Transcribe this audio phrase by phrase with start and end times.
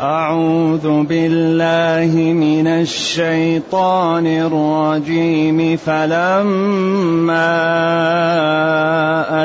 [0.00, 5.76] أعوذ بالله من الشيطان الرجيم.
[5.76, 7.46] فلما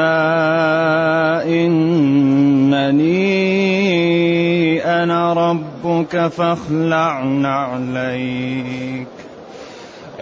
[1.45, 3.09] إنني
[4.84, 5.32] أنا
[5.84, 9.06] ربك فاخلع نعليك.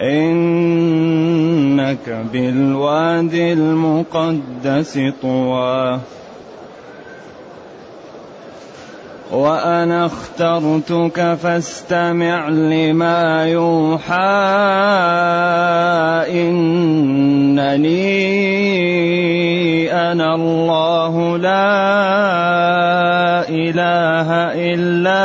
[0.01, 5.99] إنك بالوادي المقدس طوى.
[9.31, 14.37] وأنا اخترتك فاستمع لما يوحى.
[16.29, 17.97] إنني
[19.91, 21.69] أنا الله لا
[23.49, 25.23] إله إلا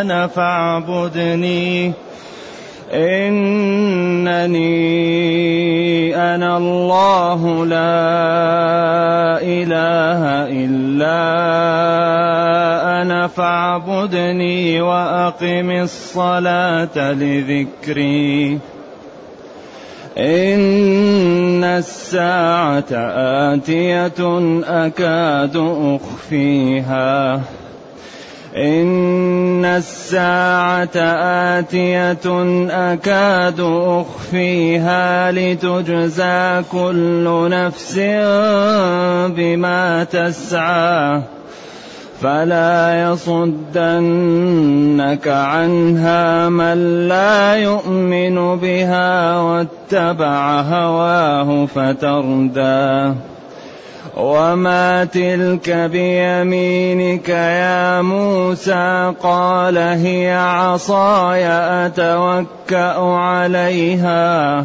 [0.00, 1.92] أنا فاعبدني.
[2.92, 4.60] إنني
[6.16, 8.02] أنا الله لا
[9.42, 11.22] إله إلا
[13.02, 18.58] أنا فاعبدني وأقم الصلاة لذكري.
[21.80, 22.92] الساعة
[23.52, 24.20] آتية
[24.66, 27.40] أكاد أخفيها.
[28.56, 30.96] إن الساعة
[31.58, 32.26] آتية
[32.92, 37.98] أكاد أخفيها لتجزى كل نفس
[39.36, 41.22] بما تسعى.
[42.20, 44.08] فلا يصدنك
[45.28, 53.14] عنها من لا يؤمن بها واتبع هواه فتردى.
[54.16, 61.46] وما تلك بيمينك يا موسى قال هي عصاي
[61.86, 64.64] أتوكأ عليها.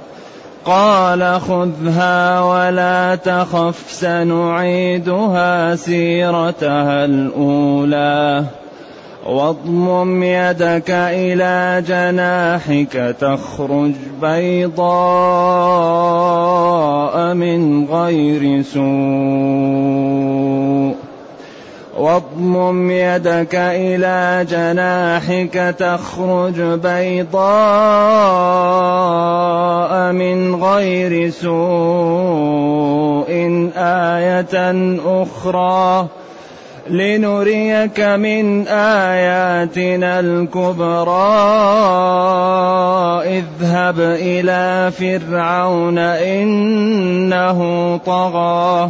[0.65, 8.43] قال خذها ولا تخف سنعيدها سيرتها الأولى.
[9.27, 13.91] واضمم يدك إلى جناحك تخرج
[14.21, 14.83] بيضاء
[17.33, 20.70] من غير سوء.
[22.01, 27.41] واضمم يدك إلى جناحك تخرج بيضاء
[30.11, 31.51] من غير سوء
[33.77, 34.75] آية
[35.05, 36.07] أخرى.
[36.89, 41.31] لنريك من آياتنا الكبرى.
[43.25, 47.59] اذهب إلى فرعون إنه
[48.05, 48.89] طغى.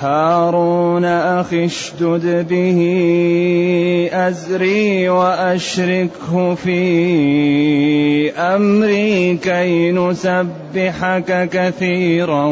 [0.00, 2.78] هارون أخي اشدد به
[4.12, 12.44] أزري وأشركه في أمري كي نسبحك كثيرا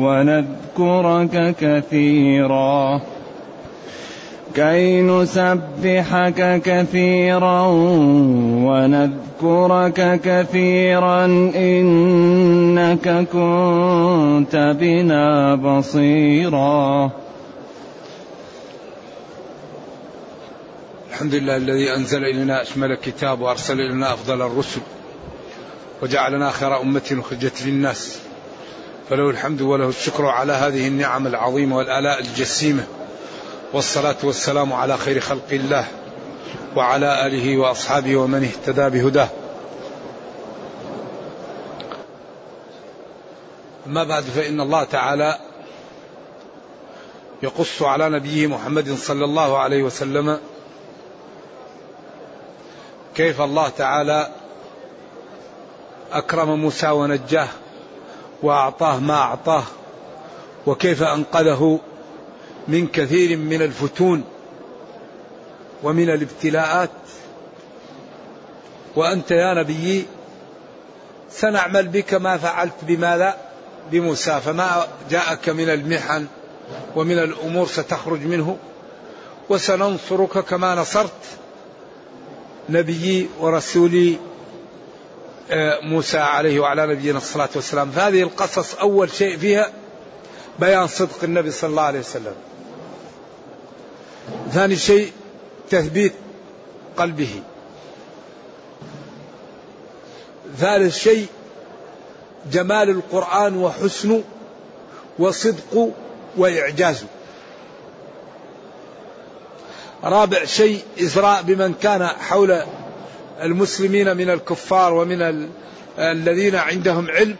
[0.00, 3.00] ونذكرك كثيرا.
[4.54, 7.66] كي نسبحك كثيرا
[8.66, 9.33] ونذكرك
[10.24, 11.24] كثيرا
[11.54, 17.10] إنك كنت بنا بصيرا.
[21.10, 24.80] الحمد لله الذي أنزل إلينا أشمل كتاب وأرسل إلينا أفضل الرسل
[26.02, 28.18] وجعلنا خير أمة أخرجت للناس.
[29.10, 32.84] فله الحمد وله الشكر على هذه النعم العظيمة والآلاء الجسيمة
[33.72, 35.84] والصلاة والسلام على خير خلق الله.
[36.76, 39.28] وعلى آله وأصحابه ومن اهتدى بهداه.
[43.86, 45.38] أما بعد فإن الله تعالى
[47.42, 50.38] يقص على نبيه محمد صلى الله عليه وسلم
[53.14, 54.28] كيف الله تعالى
[56.12, 57.48] أكرم موسى ونجاه
[58.42, 59.62] وأعطاه ما أعطاه
[60.66, 61.80] وكيف أنقذه
[62.68, 64.24] من كثير من الفتون
[65.84, 66.90] ومن الابتلاءات.
[68.96, 70.06] وأنت يا نبي
[71.30, 73.36] سنعمل بك ما فعلت بماذا؟
[73.92, 74.40] بموسى.
[74.40, 76.26] فما جاءك من المحن
[76.96, 78.56] ومن الأمور ستخرج منه.
[79.48, 81.22] وسننصرك كما نصرت
[82.68, 84.18] نبيي ورسولي
[85.50, 87.90] آه، موسى عليه وعلى نبينا الصلاة والسلام.
[87.90, 89.72] فهذه القصص أول شيء فيها
[90.58, 92.34] بيان صدق النبي صلى الله عليه وسلم.
[94.52, 95.12] ثاني شيء
[95.70, 96.12] تثبيت
[96.96, 97.42] قلبه.
[100.58, 101.26] ثالث شيء
[102.52, 104.22] جمال القرآن وحسنه
[105.18, 105.90] وصدقه
[106.36, 107.06] وإعجازه
[110.04, 112.62] رابع شيء إزراء بمن كان حول
[113.42, 115.48] المسلمين من الكفار ومن ال...
[115.98, 117.36] الذين عندهم علم.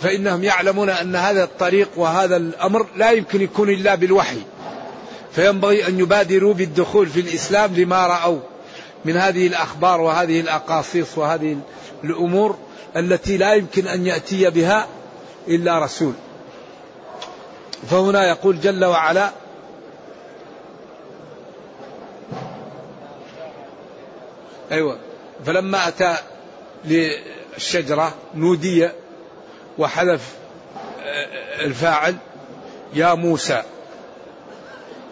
[0.00, 4.38] فإنهم يعلمون أن هذا الطريق وهذا الأمر لا يمكن يكون إلا بالوحي.
[5.32, 8.40] فينبغي أن يبادروا بالدخول في الإسلام لما رأوا
[9.04, 11.58] من هذه الأخبار وهذه الأقاصيص وهذه
[12.04, 12.58] الأمور
[12.96, 14.86] التي لا يمكن أن يأتي بها
[15.48, 16.12] إلا رسول.
[17.90, 19.30] فهنا يقول جل وعلا
[24.72, 24.98] أيوة.
[25.44, 26.16] فلما أتى
[26.84, 28.88] للشجرة نودي
[29.78, 30.34] وحذف
[31.60, 32.16] الفاعل
[32.94, 33.62] يا موسى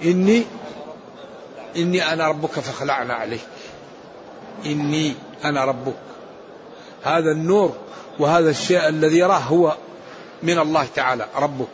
[0.04, 0.44] إني
[1.76, 3.46] إني أنا ربك فخلعنا عليك.
[4.66, 5.14] إني
[5.44, 5.96] أنا ربك.
[7.02, 7.76] هذا النور
[8.18, 9.76] وهذا الشيء الذي يراه هو
[10.42, 11.68] من الله تعالى ربك.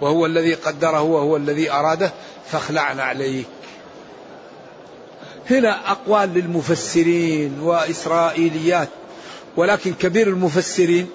[0.00, 2.12] وهو الذي قدره وهو الذي أراده
[2.46, 3.46] فاخلعنا عليك.
[5.50, 8.88] هنا أقوال للمفسرين وإسرائيليات
[9.56, 11.10] ولكن كبير المفسرين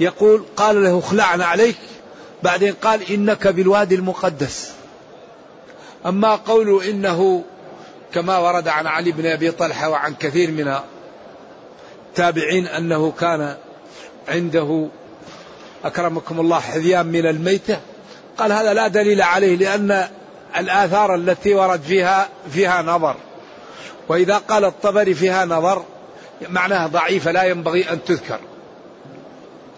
[0.00, 1.76] يقول قال له اخلعنا عليك
[2.42, 4.75] بعدين قال إنك بالوادي المقدس.
[6.06, 7.44] أما قوله إنه
[8.14, 10.76] كما ورد عن علي بن أبي طلحة وعن كثير من
[12.08, 13.56] التابعين أنه كان
[14.28, 14.88] عنده
[15.84, 17.80] أكرمكم الله حذيان من الميتة
[18.38, 20.08] قال هذا لا دليل عليه لأن
[20.56, 23.16] الآثار التي ورد فيها فيها نظر.
[24.08, 25.84] وإذا قال الطبري فيها نظر
[26.48, 28.38] معناها ضعيفة لا ينبغي أن تذكر.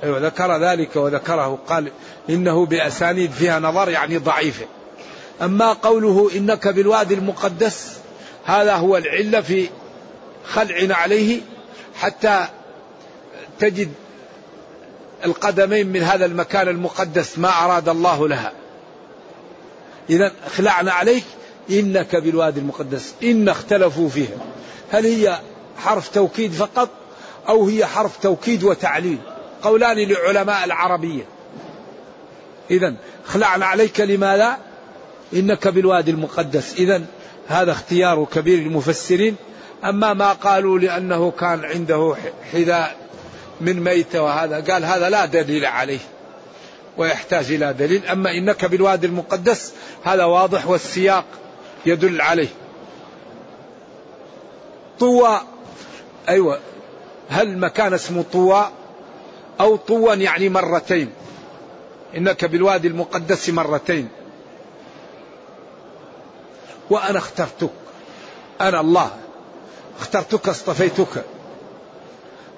[0.05, 1.91] أيوة ذكر ذلك وذكره قال
[2.31, 4.67] إنه بأسانيد فيها نظر يعني ضعيفة.
[5.43, 7.93] أما قوله إنك بالوادي المقدس
[8.45, 9.69] هذا هو العلة في
[10.45, 11.41] خلعنا عليه
[11.95, 12.47] حتى
[13.59, 13.93] تجد
[15.25, 18.53] القدمين من هذا المكان المقدس ما أراد الله لها.
[20.11, 21.25] إذا خلعنا عليك
[21.71, 24.39] إنك بالوادي المقدس إن اختلفوا فيها.
[24.93, 25.39] هل هي
[25.79, 26.89] حرف توكيد فقط
[27.49, 29.19] أو هي حرف توكيد وتعليل؟
[29.63, 31.25] قولان لعلماء العربية.
[32.71, 32.95] إذا
[33.27, 34.59] خلعنا عليك لماذا؟
[35.35, 36.75] إنك بالوادي المقدس.
[36.79, 37.03] إذا
[37.49, 39.37] هذا اختيار كبير المفسرين
[39.85, 42.17] أما ما قالوا لأنه كان عنده
[42.53, 42.97] حذاء
[43.61, 45.99] من ميتة وهذا قال هذا لا دليل عليه
[46.97, 48.07] ويحتاج إلى دليل.
[48.07, 49.73] أما إنك بالوادي المقدس
[50.05, 51.25] هذا واضح والسياق
[51.87, 52.49] يدل عليه.
[55.01, 55.41] طوى
[56.29, 56.59] أيوة
[57.29, 58.71] هل مكان اسمه طوى
[59.61, 61.11] أو طوا يعني مرتين.
[62.17, 64.09] إنك بالوادي المقدس مرتين.
[66.91, 67.71] وأنا اخترتك.
[68.61, 69.11] أنا الله.
[70.01, 71.25] اخترتك اصطفيتك.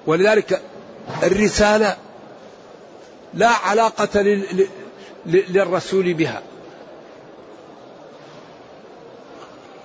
[0.07, 0.61] ولذلك
[1.23, 1.97] الرسالة
[3.33, 4.21] لا علاقة
[5.25, 6.41] للرسول بها.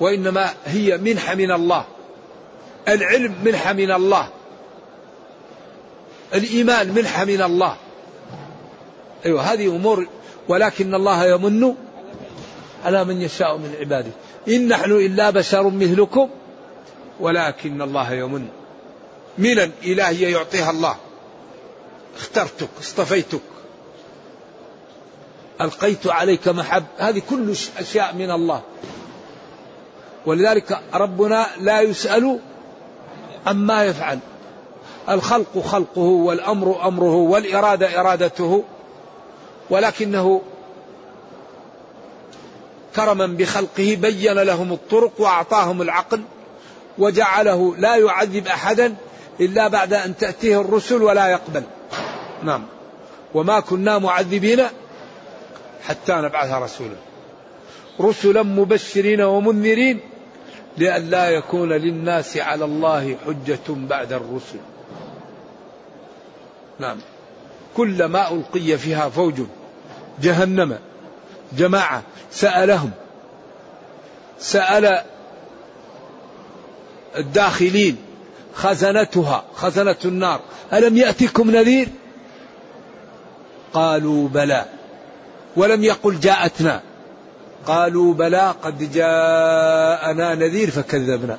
[0.01, 1.85] وإنما هي منحة من الله.
[2.89, 4.29] العلم منحة من الله.
[6.35, 7.77] الإيمان منحة من الله.
[9.27, 10.09] أيوة هذه أمور
[10.49, 11.75] ولكن الله يمن
[12.85, 14.11] على من يشاء من عباده.
[14.49, 16.29] إن نحن إلا بشر مثلكم
[17.21, 18.49] ولكن الله يمن
[19.39, 20.97] منا إلهية يعطيها الله.
[22.17, 23.41] اخترتك اصطفيتك.
[25.61, 26.85] ألقيت عليك محب.
[26.99, 28.63] هذه كل أشياء من الله.
[30.27, 32.39] ولذلك ربنا لا يسأل
[33.47, 34.19] عما يفعل.
[35.09, 38.65] الخلق خلقه والأمر أمره والإرادة إرادته.
[39.71, 40.43] ولكنه
[42.97, 46.23] كرما بخلقه بين لهم الطرق وأعطاهم العقل
[46.99, 48.95] وجعله لا يعذب أحدا
[49.41, 51.63] إلا بعد أن تأتيه الرسل ولا يقبل.
[52.43, 52.65] نعم.
[53.35, 54.63] وما كنا معذبين
[55.89, 56.97] حتى نبعث رسولا.
[58.01, 60.01] رسلا مبشرين ومنذرين
[60.79, 64.59] لئلا يكون للناس على الله حجة بعد الرسل.
[66.79, 66.97] نعم.
[67.77, 69.41] كلما ألقي فيها فوج
[70.23, 70.79] جهنم.
[71.53, 72.91] جماعة سألهم.
[74.39, 75.03] سأل
[77.17, 77.97] الداخلين
[78.55, 80.41] خزنتها خزنة النار.
[80.73, 81.89] ألم يأتكم نذير؟
[83.73, 84.65] قالوا بلى.
[85.57, 86.83] ولم يقل جاءتنا.
[87.67, 91.39] قالوا بلى قد جاءنا نذير فكذبنا.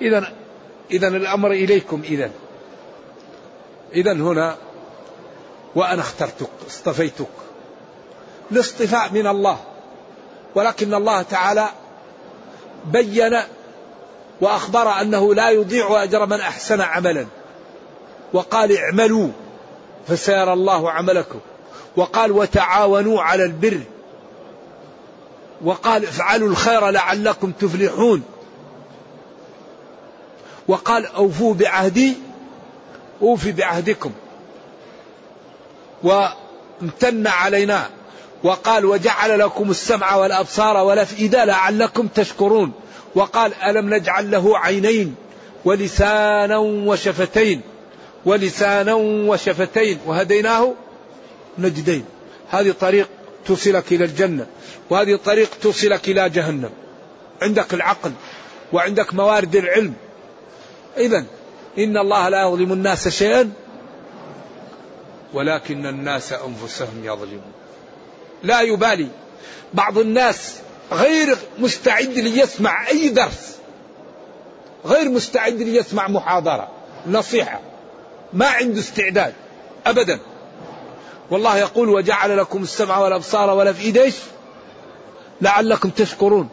[0.00, 0.32] إذا
[0.90, 2.30] إذا الأمر إليكم إذا
[3.94, 4.56] إذا هنا
[5.74, 7.26] وأنا اخترتك اصطفيتك.
[8.52, 9.58] الاصطفاء من الله.
[10.54, 11.68] ولكن الله تعالى
[12.84, 13.38] بين
[14.40, 17.26] وأخبر أنه لا يضيع أجر من أحسن عملا.
[18.32, 19.28] وقال اعملوا
[20.08, 21.38] فسيرى الله عملكم.
[21.96, 23.80] وقال وتعاونوا على البر.
[25.64, 28.22] وقال افعلوا الخير لعلكم تفلحون.
[30.68, 32.16] وقال أوفوا بعهدي
[33.22, 34.12] أوفي بعهدكم.
[36.02, 37.90] وامتن علينا.
[38.44, 42.72] وقال وجعل لكم السمع والأبصار والأفئدة لعلكم تشكرون.
[43.14, 45.14] وقال ألم نجعل له عينين
[45.64, 47.60] ولسانا وشفتين
[48.24, 50.74] ولسانا وشفتين وهديناه
[51.58, 52.04] نجدين.
[52.50, 53.08] هذه طريق
[53.46, 54.46] توصلك إلى الجنة
[54.90, 56.70] وهذه طريق توصلك إلى جهنم.
[57.42, 58.12] عندك العقل
[58.72, 59.94] وعندك موارد العلم.
[60.96, 61.24] اذا
[61.78, 63.50] إن الله لا يظلم الناس شيئا
[65.34, 67.57] ولكن الناس أنفسهم يظلمون.
[68.42, 69.08] لا يبالي.
[69.74, 70.54] بعض الناس
[70.92, 73.56] غير مستعد ليسمع أي درس
[74.86, 76.68] غير مستعد ليسمع محاضرة
[77.06, 77.60] نصيحة
[78.32, 79.34] ما عنده استعداد
[79.86, 80.18] أبدا.
[81.30, 84.12] والله يقول وجعل لكم السمع والأبصار والأفئدة
[85.40, 86.48] لعلكم تشكرون.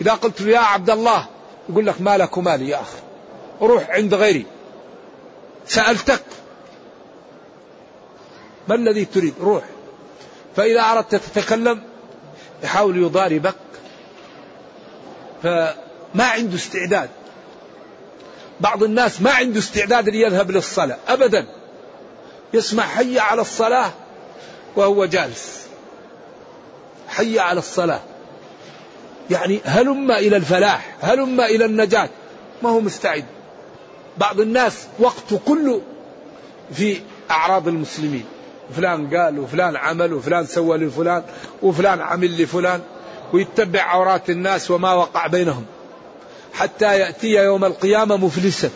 [0.00, 1.26] إذا قلت له يا عبد الله.
[1.68, 2.98] يقول لك مالك ومالي يا أخي
[3.62, 4.46] روح عند غيري
[5.66, 6.22] سألتك
[8.68, 9.64] ما الذي تريد؟ روح.
[10.56, 11.82] فإذا أردت تتكلم
[12.62, 13.54] يحاول يضاربك.
[15.42, 15.74] فما
[16.24, 17.10] عنده استعداد.
[18.60, 21.46] بعض الناس ما عنده استعداد ليذهب للصلاة أبدا.
[22.54, 23.90] يسمع حي على الصلاة
[24.76, 25.60] وهو جالس.
[27.08, 28.00] حي على الصلاة.
[29.30, 32.08] يعني هلم إلى الفلاح هلم إلى النجاة.
[32.62, 33.24] ما هو مستعد.
[34.18, 35.82] بعض الناس وقته كله
[36.72, 38.24] في أعراض المسلمين.
[38.76, 41.22] فلان قال وفلان عمل وفلان سوى لفلان
[41.62, 42.80] وفلان عمل لفلان
[43.32, 45.64] ويتبع عورات الناس وما وقع بينهم
[46.52, 48.70] حتى يأتي يوم القيامة مفلسا.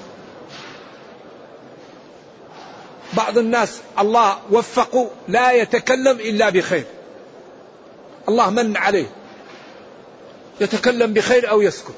[3.13, 6.85] بعض الناس الله وفقوا لا يتكلم إلا بخير.
[8.29, 9.07] الله من عليه.
[10.61, 11.95] يتكلم بخير أو يسكت.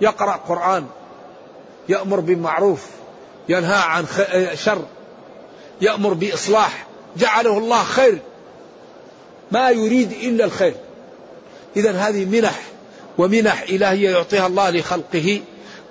[0.00, 0.86] يقرأ قرآن
[1.88, 2.86] يأمر بالمعروف
[3.48, 4.06] ينهى عن
[4.54, 4.84] شر.
[5.82, 6.86] يأمر بإصلاح.
[7.16, 8.18] جعله الله خير.
[9.52, 10.74] ما يريد إلا الخير.
[11.76, 12.62] إذا هذه منح
[13.18, 15.40] ومنح إلهية يعطيها الله لخلقه.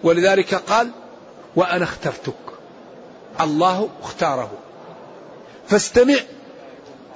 [0.03, 0.91] ولذلك قال
[1.55, 2.33] وأنا اخترتك.
[3.41, 4.51] الله اختاره.
[5.67, 6.17] فاستمع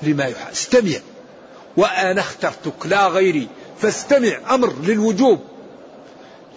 [0.01, 0.97] لما يوحى استمع.
[1.77, 3.47] وأنا اخترتك لا غيري.
[3.81, 5.39] فاستمع أمر للوجوب.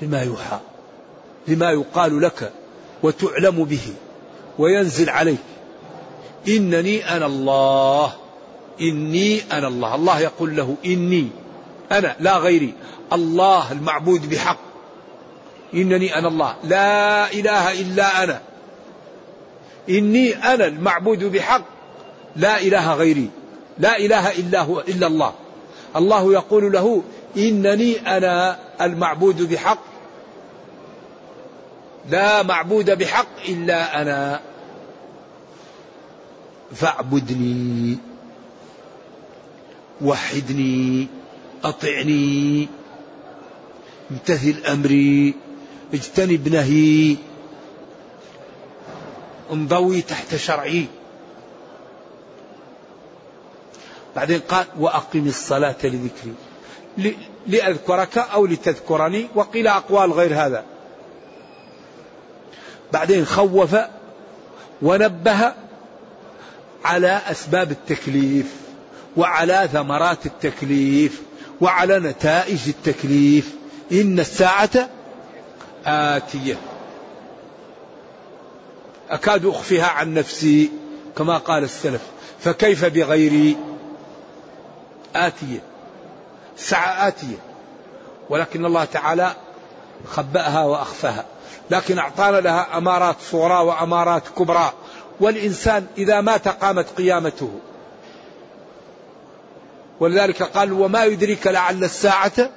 [0.03, 0.59] لما يوحى
[1.49, 2.53] لما يقال لك
[3.03, 3.93] وتعلم به
[4.59, 5.39] وينزل عليك.
[6.49, 8.13] إنني أنا الله.
[8.81, 9.95] إني أنا الله.
[9.95, 11.29] الله يقول له إني.
[11.93, 12.75] أنا لا غيري.
[13.13, 14.59] الله المعبود بحق.
[15.75, 16.55] إنني أنا الله.
[16.65, 18.41] لا إله إلا أنا.
[19.89, 21.65] إني أنا المعبود بحق.
[22.37, 23.31] لا إله غيري.
[23.79, 25.33] لا إله إلا هو إلا الله.
[25.97, 27.03] الله يقول له
[27.37, 29.79] إنني أنا المعبود بحق.
[32.11, 34.41] لا معبود بحق إلا أنا.
[36.75, 37.99] فاعبدني
[40.01, 41.07] وحدني
[41.65, 42.69] أطعني
[44.11, 45.35] امتثل أمري
[45.95, 47.17] اجتنب نهي
[49.53, 50.87] انضوي تحت شرعي.
[54.17, 56.35] بعدين قال وأقم الصلاة لذكري.
[57.47, 60.65] لأذكرك أو لتذكرني وقيل أقوال غير هذا.
[62.93, 63.77] بعدين خوف
[64.83, 65.53] ونبه
[66.85, 68.55] على أسباب التكليف
[69.17, 71.23] وعلى ثمرات التكليف
[71.61, 73.55] وعلى نتائج التكليف.
[73.93, 74.89] إن الساعة
[75.87, 76.57] آتية.
[79.11, 80.71] أكاد أخفيها عن نفسي
[81.17, 82.03] كما قال السلف.
[82.41, 83.57] فكيف بغيري
[85.17, 85.63] آتية؟
[86.59, 87.37] الساعة آتية.
[88.31, 89.33] ولكن الله تعالى
[90.07, 91.25] خبأها وأخفاها.
[91.71, 94.73] لكن أعطانا لها أمارات صغرى وأمارات كبرى.
[95.21, 97.51] والإنسان إذا مات قامت قيامته.
[100.01, 102.51] ولذلك قال وما يدريك لعل الساعة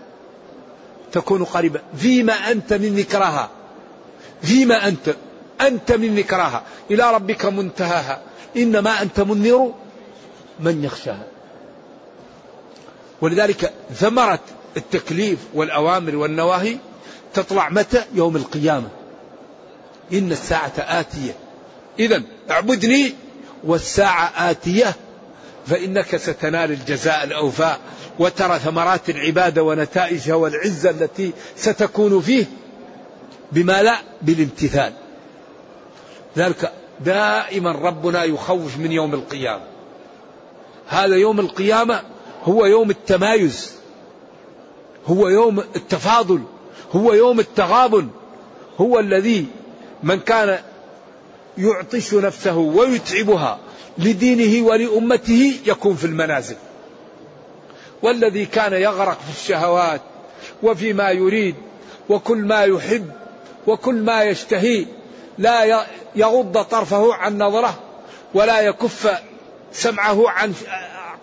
[1.11, 1.81] تكون قريبة.
[1.97, 3.49] فيما أنت من ذكرها
[4.41, 5.15] فيما أنت.
[5.61, 8.21] أنت من ذكرها إلى ربك منتهاها.
[8.57, 9.73] إنما أنت منذر
[10.59, 11.27] من يخشاها.
[13.21, 14.39] ولذلك ثمرة
[14.77, 16.77] التكليف والأوامر والنواهي
[17.33, 18.87] تطلع متى؟ يوم القيامة.
[20.13, 21.35] إن الساعة آتية.
[21.99, 23.13] إذا أعبدني
[23.63, 24.95] والساعة آتية
[25.65, 27.79] فإنك ستنال الجزاء الأوفاء
[28.19, 32.45] وترى ثمرات العبادة ونتائجها والعزة التي ستكون فيه
[33.51, 34.93] بما لا بالامتثال.
[36.37, 39.63] ذلك دائما ربنا يخوف من يوم القيامة.
[40.87, 42.01] هذا يوم القيامة
[42.43, 43.71] هو يوم التمايز
[45.07, 46.41] هو يوم التفاضل
[46.95, 48.07] هو يوم التغابن
[48.81, 49.45] هو الذي
[50.03, 50.59] من كان
[51.57, 53.59] يعطش نفسه ويتعبها
[53.97, 56.55] لدينه ولأمته يكون في المنازل.
[58.01, 60.01] والذي كان يغرق في الشهوات
[60.63, 61.55] وفيما يريد
[62.09, 63.11] وكل ما يحب
[63.67, 64.85] وكل ما يشتهي
[65.37, 67.79] لا يغض طرفه عن نظره
[68.33, 69.19] ولا يكف
[69.73, 70.53] سمعه عن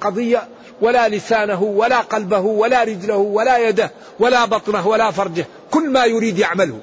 [0.01, 0.49] قضية
[0.81, 5.47] ولا لسانه ولا قلبه ولا رجله ولا يده ولا بطنه ولا فرجه.
[5.71, 6.81] كل ما يريد يعمله.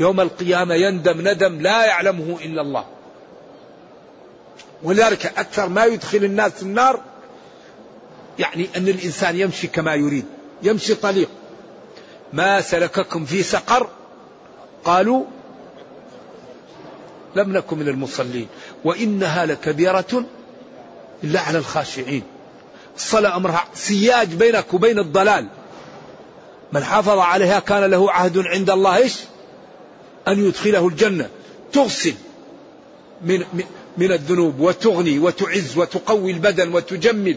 [0.00, 2.84] يوم القيامة يندم ندم لا يعلمه إلا الله.
[4.82, 7.00] ولذلك أكثر ما يدخل الناس النار
[8.38, 10.24] يعني أن الإنسان يمشي كما يريد
[10.62, 11.28] يمشي طليق.
[12.32, 13.88] ما سلككم في سقر؟
[14.84, 15.24] قالوا
[17.36, 18.48] لم نكن من المصلين.
[18.84, 20.24] وإنها لكبيرة
[21.24, 22.22] إلا على الخاشعين.
[22.96, 25.48] الصلاة أمرها سياج بينك وبين الضلال.
[26.72, 29.16] من حافظ عليها كان له عهد عند الله إيش؟
[30.28, 31.28] أن يدخله الجنة.
[31.72, 32.14] تغسل
[33.24, 33.44] من,
[33.98, 37.36] من الذنوب وتغني وتعز وتقوي البدن وتجمل.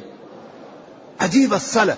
[1.20, 1.98] عجيب الصلاة.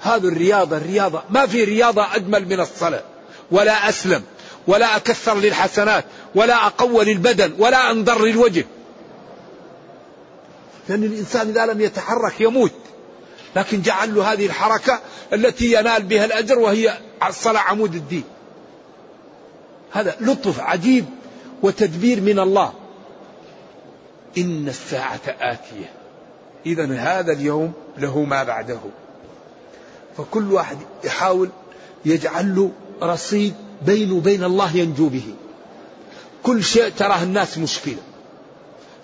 [0.00, 3.02] هذه الرياضة الرياضة ما في رياضة أجمل من الصلاة.
[3.50, 4.22] ولا أسلم
[4.66, 8.64] ولا أكثر للحسنات ولا أقوى للبدن ولا أنضر للوجه.
[10.88, 12.72] لأن الإنسان إذا لم يتحرك يموت.
[13.56, 15.00] لكن جعل له هذه الحركة
[15.32, 16.98] التي ينال بها الأجر وهي
[17.28, 18.24] الصلاة عمود الدين.
[19.90, 21.04] هذا لطف عجيب
[21.62, 22.72] وتدبير من الله.
[24.38, 25.92] إن الساعة آتية.
[26.66, 28.80] إذا هذا اليوم له ما بعده.
[30.16, 31.48] فكل واحد يحاول
[32.04, 32.70] يجعل له
[33.02, 35.34] رصيد بينه وبين الله ينجو به.
[36.42, 38.02] كل شيء تراه الناس مشكلة.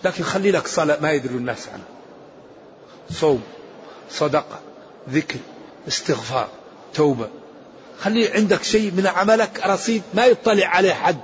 [0.04, 1.86] لكن خلي لك صلاة ما يدري الناس عنها.
[3.10, 3.42] صوم
[4.10, 4.60] صدقة
[5.10, 5.38] ذكر
[5.88, 6.48] استغفار
[6.94, 7.28] توبة.
[8.00, 11.18] خلي عندك شيء من عملك رصيد ما يطلع عليه حد.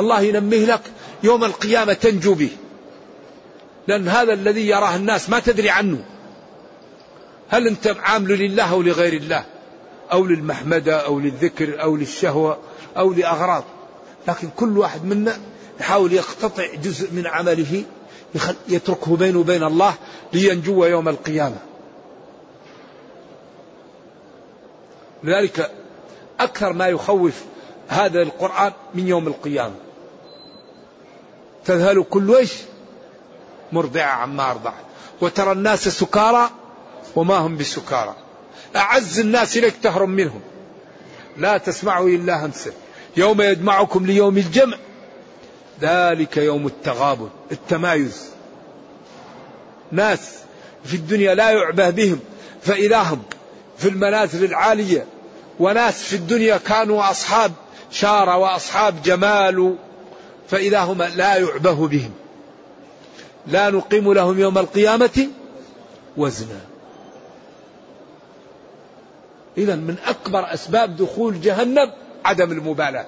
[0.00, 0.80] الله ينميه لك
[1.22, 2.50] يوم القيامة تنجو به.
[3.88, 6.04] لأن هذا الذي يراه الناس ما تدري عنه.
[7.48, 9.44] هل أنت عامل لله أو لغير الله؟
[10.12, 12.58] أو للمحمدة أو للذكر أو للشهوة
[12.96, 13.64] أو لأغراض.
[14.28, 15.38] لكن كل واحد منا
[15.80, 17.84] يحاول يقتطع جزء من عمله
[18.68, 19.94] يتركه بينه وبين الله
[20.32, 21.56] لينجو يوم القيامة.
[25.24, 25.70] لذلك
[26.44, 27.34] أكثر ما يخوف
[27.88, 29.74] هذا القرآن من يوم القيامة.
[31.64, 32.52] تذهل كل وش
[33.72, 34.84] مرضعة عما أرضعت.
[35.20, 36.50] وترى الناس سكارى
[37.16, 38.14] وما هم بسكارى.
[38.76, 40.40] أعز الناس إليك تهرب منهم.
[41.36, 42.70] لا تسمعوا إلا همسا
[43.16, 44.76] يوم يجمعكم ليوم الجمع.
[45.80, 48.30] ذلك يوم التغابن التمايز.
[49.92, 50.38] ناس
[50.84, 52.20] في الدنيا لا يعبه بهم
[52.62, 53.22] فإذا هم
[53.78, 55.06] في المنازل العالية.
[55.60, 57.52] وناس في الدنيا كانوا أصحاب
[57.90, 59.76] شارة وأصحاب جمال
[60.48, 62.10] فإذا هم لا يعبه بهم.
[63.46, 65.28] لا نقيم لهم يوم القيامة
[66.16, 66.60] وزنا.
[69.58, 71.92] إذا من أكبر أسباب دخول جهنم
[72.24, 73.06] عدم المبالاة.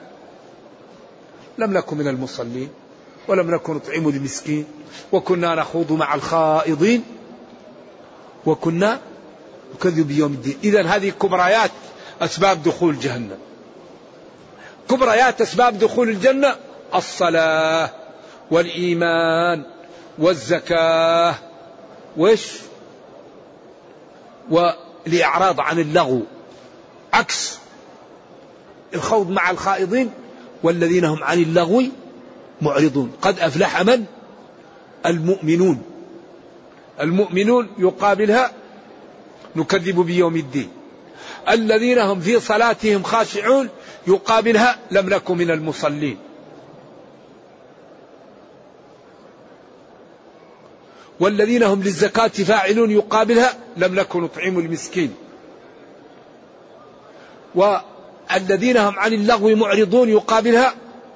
[1.58, 2.68] لم نكن من المصلين
[3.28, 4.66] ولم نكن نطعم المسكين
[5.12, 7.04] وكنا نخوض مع الخائضين
[8.46, 9.00] وكنا
[9.74, 10.58] نكذب بيوم الدين.
[10.64, 11.70] إذا هذه كبريات
[12.22, 13.38] أسباب دخول جهنم.
[14.90, 16.56] كبريات أسباب دخول الجنة
[16.94, 17.90] الصلاة
[18.50, 19.64] والإيمان
[20.18, 21.34] والزكاة.
[22.16, 22.48] وش؟
[24.50, 26.22] والإعراض عن اللغو.
[27.12, 27.58] عكس
[28.94, 30.10] الخوض مع الخائضين
[30.62, 31.82] والذين هم عن اللغو
[32.62, 33.12] معرضون.
[33.22, 34.04] قد أفلح من؟
[35.06, 35.82] المؤمنون.
[37.00, 38.52] المؤمنون يقابلها
[39.56, 40.81] نكذب بيوم الدين.
[41.48, 43.68] الذين هم في صلاتهم خاشعون
[44.06, 46.18] يقابلها لم نكن من المصلين.
[51.20, 55.14] والذين هم للزكاة فاعلون يقابلها لم نكن نطعم المسكين.
[57.54, 60.74] والذين هم عن اللغو معرضون يقابلها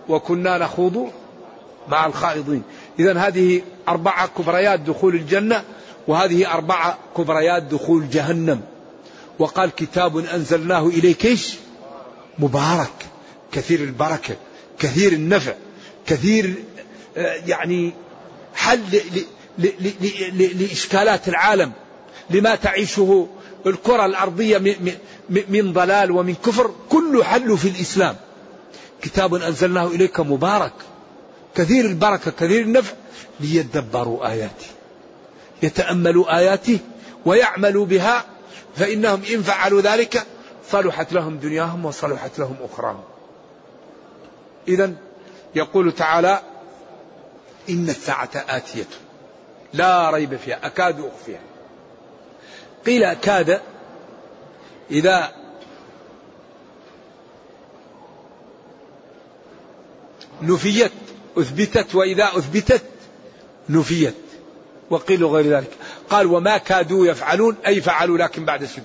[0.08, 1.10] وكنا نخوض
[1.88, 2.62] مع الخائضين.
[2.98, 5.64] إذا هذه أربعة كبريات دخول الجنة
[6.08, 8.75] وهذه أربعة كبريات دخول جهنم.
[9.38, 11.54] وقال كتاب أنزلناه إليك إيش؟
[12.38, 13.06] مبارك.
[13.52, 14.36] كثير البركة
[14.78, 15.54] كثير النفع
[16.06, 16.54] كثير
[17.16, 17.92] آه، يعني
[18.54, 18.80] حل
[20.38, 21.72] لإشكالات العالم
[22.30, 23.28] لما تعيشه
[23.66, 24.58] الكرة الأرضية
[25.28, 28.16] من ضلال ومن كفر كله حل في الإسلام.
[29.02, 30.72] كتاب أنزلناه إليك مبارك.
[31.54, 32.92] كثير البركة كثير النفع
[33.40, 34.66] ليدبروا آياته
[35.62, 36.78] يتأملوا آياته
[37.26, 38.24] ويعملوا بها
[38.76, 40.26] فإنهم إن فعلوا ذلك
[40.70, 43.04] صلحت لهم دنياهم وصلحت لهم أخراهم.
[44.68, 44.92] إذا
[45.54, 46.40] يقول تعالى
[47.70, 48.88] إن الساعة آتية.
[49.72, 51.40] لا ريب فيها أكاد أخفيها.
[52.86, 53.60] قيل أكاد
[54.90, 55.32] إذا
[60.42, 60.92] نفيت
[61.38, 62.82] أثبتت وإذا أثبتت
[63.68, 64.14] نفيت
[64.90, 65.70] وقيل غير ذلك.
[66.10, 68.84] قال وما كادوا يفعلون أي فعلوا لكن بعد شدة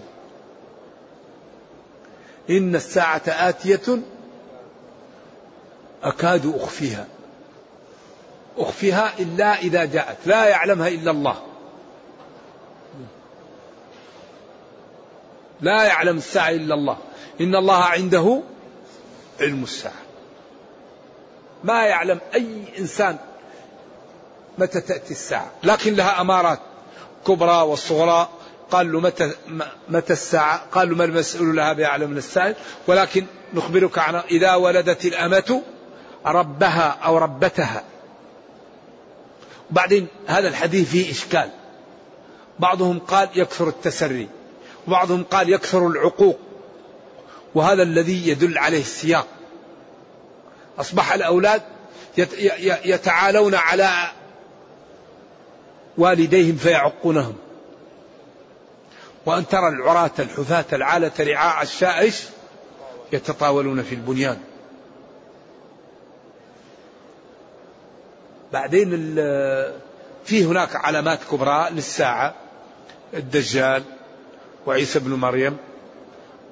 [2.50, 4.00] إن الساعة آتية
[6.04, 7.08] أكاد أخفيها.
[8.58, 10.18] أخفيها إلا إذا جاءت.
[10.26, 11.42] لا يعلمها إلا الله.
[15.62, 16.98] لا يعلم الساعة إلا الله.
[17.42, 18.42] إن الله عنده
[19.42, 20.02] علم الساعة.
[21.64, 23.18] ما يعلم أي إنسان
[24.58, 25.52] متى تأتي الساعة.
[25.64, 26.60] لكن لها أمارات.
[27.28, 28.30] كبرى والصغرى
[28.72, 29.32] قال له متى
[29.90, 32.56] متى الساعة؟ قال له ما المسؤول لها بأعلم من السائل
[32.88, 35.62] ولكن نخبرك عن إذا ولدت الأمة
[36.26, 37.84] ربها أو ربتها.
[39.72, 41.50] وبعدين هذا الحديث فيه إشكال.
[42.60, 44.30] بعضهم قال يكثر التسري
[44.88, 46.40] وبعضهم قال يكثر العقوق
[47.56, 49.28] وهذا الذي يدل عليه السياق.
[50.80, 51.62] أصبح الأولاد
[52.86, 54.12] يتعالون على
[55.98, 57.36] والديهم فيعقونهم.
[59.26, 62.24] وأن ترى العراة الحثاة العالة رعاء الشائش
[63.14, 64.38] يتطاولون في البنيان.
[68.54, 68.90] بعدين
[70.26, 72.36] في هناك علامات كبرى للساعة.
[73.14, 73.84] الدجال
[74.68, 75.58] وعيسى بن مريم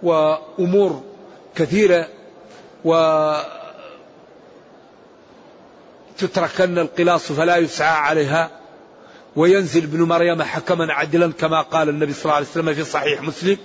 [0.03, 1.03] وأمور
[1.55, 2.07] كثيرة
[2.85, 2.93] و
[6.17, 8.58] تتركن القلاص فلا يسعى عليها.
[9.39, 13.57] وينزل ابن مريم حكما عدلا كما قال النبي صلى الله عليه وسلم في صحيح مسلم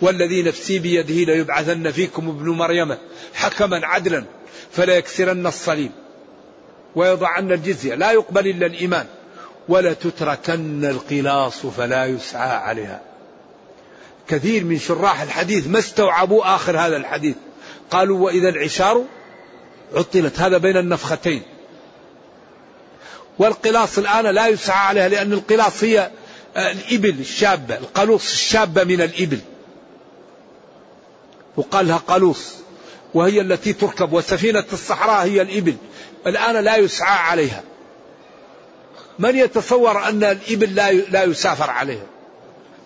[0.00, 2.96] والذي نفسي بيده ليبعثن فيكم ابن مريم
[3.34, 4.24] حكما عدلا
[4.72, 5.90] فلا يكسرن الصليب
[6.96, 9.06] ويضعن الجزية لا يقبل إلا الإيمان
[9.68, 13.00] ولا تتركن القلاص فلا يسعى عليها.
[14.28, 17.36] كثير من شراح الحديث ما استوعبوا آخر هذا الحديث
[17.90, 19.04] قالوا وإذا العشار
[19.94, 21.42] عطلت هذا بين النفختين.
[23.38, 26.10] والقلاص الآن لا يسعى عليها لأن القلاص هي
[26.56, 29.38] الإبل الشابة القلوص الشابة من الإبل.
[31.56, 32.54] وقال لها قلوص
[33.14, 35.76] وهي التي تركب وسفينة الصحراء هي الإبل.
[36.26, 37.62] الآن لا يسعى عليها.
[39.18, 42.06] من يتصور أن الإبل لا لا يسافر عليها؟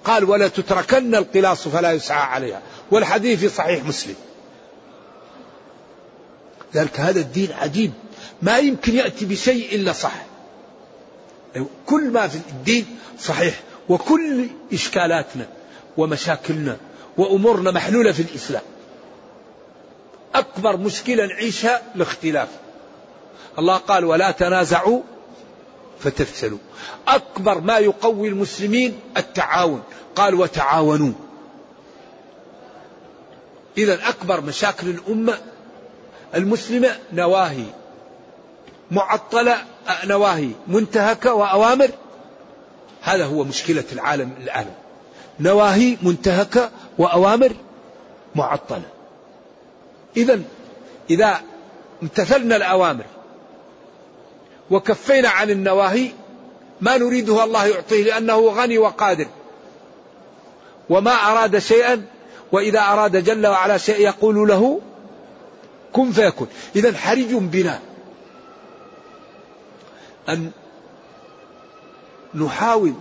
[0.04, 2.62] قال ولا تتركن القلاص فلا يسعى عليها.
[2.90, 4.14] والحديث في صحيح مسلم.
[6.74, 7.92] ذلك هذا الدين عجيب.
[8.42, 10.12] ما يمكن يأتي بشيء إلا صح
[11.86, 15.46] كل ما في الدين صحيح وكل إشكالاتنا
[15.96, 16.76] ومشاكلنا
[17.16, 18.62] وأمورنا محلولة في الإسلام.
[20.34, 22.48] أكبر مشكلة نعيشها الاختلاف.
[23.58, 25.00] الله قال ولا تنازعوا
[26.00, 26.58] فتفشلوا.
[27.08, 29.82] أكبر ما يقوي المسلمين التعاون.
[30.16, 31.12] قال وتعاونوا.
[33.78, 35.38] إذا أكبر مشاكل الأمة
[36.34, 37.64] المسلمة نواهي
[38.90, 39.64] معطلة
[40.04, 41.90] نواهي منتهكة وأوامر.
[43.02, 44.66] هذا هو مشكلة العالم الآن.
[45.40, 47.52] نواهي منتهكة وأوامر
[48.34, 48.82] معطلة.
[50.16, 50.40] إذا
[51.10, 51.40] إذا
[52.02, 53.04] امتثلنا الأوامر
[54.70, 56.08] وكفينا عن النواهي
[56.80, 59.26] ما نريده الله يعطيه لأنه غني وقادر.
[60.90, 62.02] وما أراد شيئا
[62.52, 64.80] وإذا أراد جل وعلا شيء يقول له
[65.92, 67.80] كن فيكن إذا حرج بنا.
[70.28, 70.50] أن
[72.34, 72.94] نحاول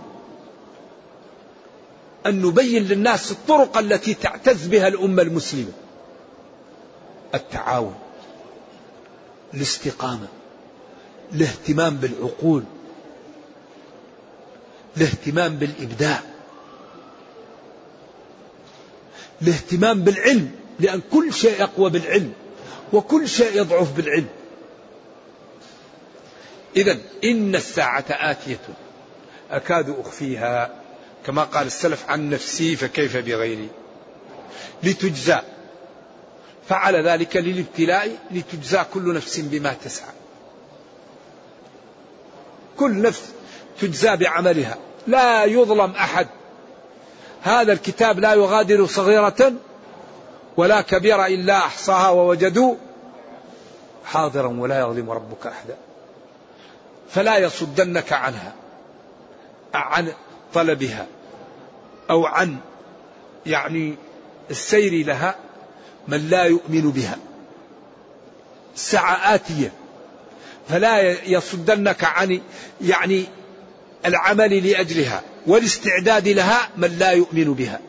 [2.26, 5.72] أن نبين للناس الطرق التي تعتز بها الأمة المسلمة.
[7.34, 7.94] التعاون
[9.54, 10.26] الاستقامة
[11.32, 12.62] الاهتمام بالعقول
[14.96, 16.20] الاهتمام بالإبداع
[19.42, 22.32] الاهتمام بالعلم لأن كل شيء يقوى بالعلم
[22.92, 24.26] وكل شيء يضعف بالعلم.
[26.76, 28.60] إذا إن الساعة آتية.
[29.50, 30.70] أكاد أخفيها
[31.26, 33.68] كما قال السلف عن نفسي فكيف بغيري.
[34.82, 35.38] لتجزى.
[36.68, 40.12] فعل ذلك للابتلاء لتجزى كل نفس بما تسعى.
[42.78, 43.22] كل نفس
[43.80, 44.76] تجزى بعملها.
[45.06, 46.28] لا يظلم أحد.
[47.42, 49.52] هذا الكتاب لا يغادر صغيرة
[50.56, 52.74] ولا كبيرة إلا أحصاها ووجدوا
[54.04, 55.76] حاضرا ولا يظلم ربك أحدا.
[57.14, 58.54] فلا يصدنك عنها
[59.74, 60.12] عن
[60.54, 61.06] طلبها
[62.10, 62.56] أو عن
[63.46, 63.94] يعني
[64.50, 65.36] السير لها
[66.08, 67.18] من لا يؤمن بها.
[68.74, 69.72] الساعة آتية
[70.68, 72.40] فلا يصدنك عن
[72.80, 73.24] يعني
[74.06, 77.80] العمل لأجلها والاستعداد لها من لا يؤمن بها.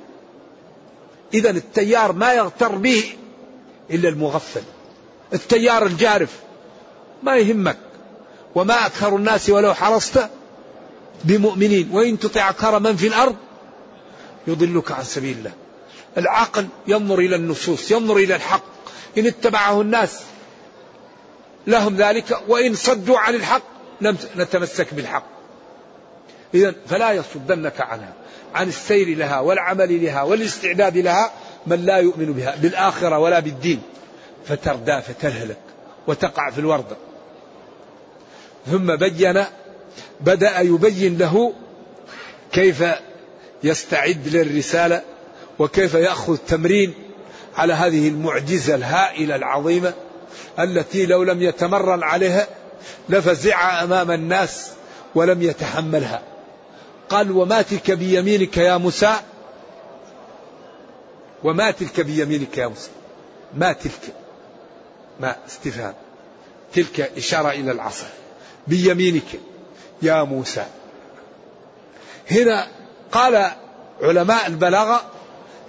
[1.33, 3.03] إذا التيار ما يغتر به
[3.91, 4.63] إلا المغفل
[5.33, 6.39] التيار الجارف
[7.23, 7.77] ما يهمك.
[8.55, 10.29] وما أكثر الناس ولو حرصت
[11.23, 11.89] بمؤمنين.
[11.91, 13.35] وإن تطع أكثر من في الأرض
[14.47, 15.51] يضلك عن سبيل الله.
[16.17, 18.63] العقل ينظر إلى النصوص ينظر إلى الحق.
[19.17, 20.19] إن اتبعه الناس
[21.67, 23.63] لهم ذلك وإن صدوا عن الحق
[24.35, 25.25] نتمسك بالحق.
[26.53, 28.13] إذا فلا يصدنك عنها
[28.55, 31.31] عن السير لها والعمل لها والاستعداد لها
[31.67, 33.81] من لا يؤمن بها بالآخرة ولا بالدين.
[34.47, 35.57] فتردى فتلهلك
[36.07, 36.95] وتقع في الورطة
[38.71, 39.43] ثم بين
[40.21, 41.53] بدأ يبين له
[42.51, 42.83] كيف
[43.63, 45.01] يستعد للرسالة
[45.59, 46.93] وكيف يأخذ تمرين
[47.55, 49.93] على هذه المعجزة الهائلة العظيمة
[50.59, 52.47] التي لو لم يتمرن عليها
[53.09, 54.71] لفزع أمام الناس
[55.15, 56.21] ولم يتحملها.
[57.09, 59.13] قال وما تلك بيمينك يا موسى؟
[61.43, 62.89] وما تلك بيمينك يا موسى؟
[63.53, 64.13] ما تلك.
[65.19, 65.93] ما استفهام.
[66.73, 68.07] تلك إشارة إلى العصا
[68.67, 69.39] بيمينك
[70.01, 70.65] يا موسى.
[72.31, 72.67] هنا
[73.11, 73.51] قال
[74.01, 75.01] علماء البلاغة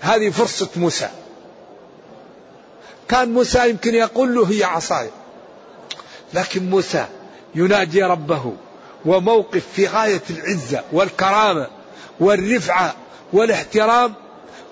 [0.01, 1.09] هذه فرصة موسى.
[3.09, 5.11] كان موسى يمكن يقول له هي عصاي.
[6.35, 7.07] لكن موسى
[7.55, 8.53] يناجي ربه
[9.05, 11.67] وموقف في غاية العزة والكرامة
[12.21, 12.95] والرفعة
[13.33, 14.15] والاحترام.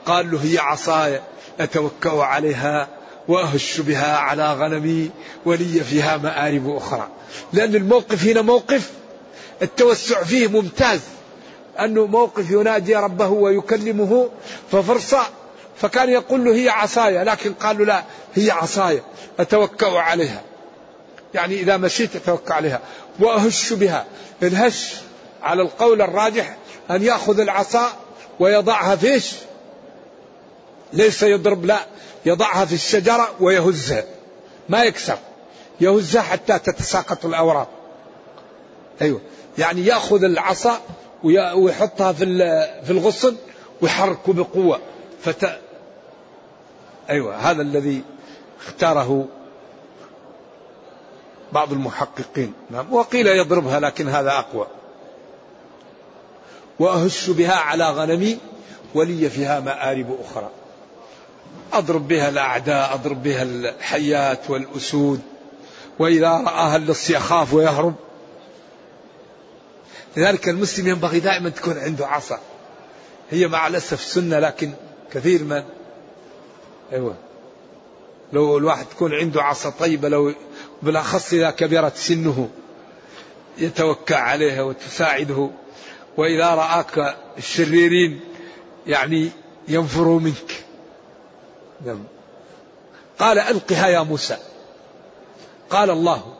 [0.06, 1.20] قال له هي عصاي
[1.60, 2.88] أتوكأ عليها
[3.28, 5.10] وأهش بها على غنمي
[5.44, 7.08] ولي فيها مآرب أخرى.
[7.52, 8.90] لأن الموقف هنا موقف
[9.62, 11.00] التوسع فيه ممتاز.
[11.80, 14.30] أنه موقف يناجي ربه ويكلمه
[14.72, 15.22] ففرصة
[15.76, 18.02] فكان يقول له هي عصايا لكن قال له لا
[18.34, 19.02] هي عصايا
[19.40, 20.42] أتوكأ عليها.
[21.34, 22.80] يعني إذا مشيت أتوكأ عليها.
[23.20, 24.04] وأهش بها.
[24.42, 24.94] الهش
[25.42, 26.56] على القول الراجح
[26.90, 27.92] أن يأخذ العصا
[28.40, 29.32] ويضعها فيش
[30.94, 31.86] ليس يضرب لا
[32.26, 34.04] يضعها في الشجرة ويهزها
[34.68, 35.18] ما يكسر
[35.80, 37.68] يهزها حتى تتساقط الأوراق
[39.02, 39.20] أيوة.
[39.58, 40.80] يعني يأخذ العصا
[41.54, 42.24] ويحطها في
[42.84, 43.36] في الغصن
[43.82, 44.80] ويحركه بقوة.
[45.22, 45.58] فت
[47.10, 47.36] أيوة.
[47.36, 48.02] هذا الذي
[48.66, 49.26] اختاره
[51.52, 52.52] بعض المحققين.
[52.70, 52.94] نعم.
[52.94, 54.66] وقيل يضربها لكن هذا أقوى.
[56.78, 58.38] وأهش بها على غنمي
[58.94, 60.50] ولي فيها مآرب أخرى.
[61.72, 65.20] أضرب بها الأعداء أضرب بها الحيات والأسود.
[65.98, 67.94] وإذا رآها اللص يخاف ويهرب.
[70.16, 72.38] لذلك المسلم ينبغي دائما تكون عنده عصا.
[73.30, 74.72] هي مع الأسف سنة لكن
[75.12, 75.62] كثير من
[76.92, 77.14] أيوة.
[78.32, 80.34] لو الواحد تكون عنده عصا طيبة لو
[80.82, 82.48] بالأخص إذا كبرت سنه
[83.58, 85.50] يتوكى عليها وتساعده.
[86.16, 88.20] وإذا رآك الشريرين
[88.86, 89.30] يعني
[89.68, 90.63] ينفروا منك.
[91.84, 92.04] نعم.
[93.18, 94.36] قال ألقها يا موسى.
[95.70, 96.34] قال الله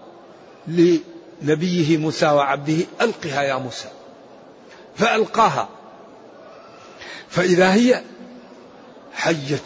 [1.43, 3.89] نبيه موسى وعبده ألقها يا موسى.
[4.97, 5.69] فألقاها.
[7.29, 8.03] فإذا هي
[9.15, 9.61] حية.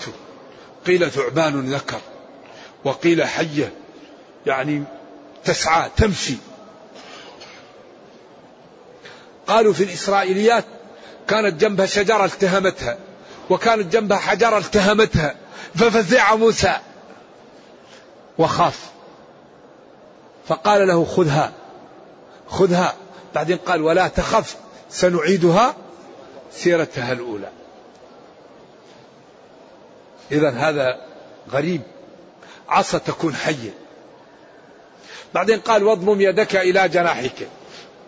[0.86, 2.00] قيل ثعبان ذكر.
[2.84, 3.72] وقيل حية.
[4.46, 4.84] يعني
[5.44, 6.36] تسعى تمشي.
[9.46, 10.64] قالوا في الإسرائيليات
[11.28, 12.98] كانت جنبها شجرة التهمتها.
[13.50, 15.34] وكانت جنبها حجرة التهمتها.
[15.74, 16.76] ففزع موسى
[18.38, 18.90] وخاف.
[20.48, 21.52] فقال له خذها
[22.48, 22.94] خذها.
[23.34, 24.56] بعدين قال ولا تخف
[24.90, 25.74] سنعيدها
[26.52, 27.50] سيرتها الأولى.
[30.32, 31.00] إذا هذا
[31.50, 31.82] غريب
[32.68, 33.70] عصا تكون حية.
[35.34, 37.48] بعدين قال واضمم يدك إلى جناحك.